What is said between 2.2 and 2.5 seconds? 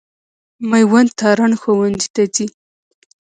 ځي.